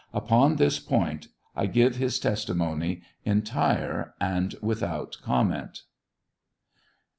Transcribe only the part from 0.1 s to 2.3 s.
Upon this point I give his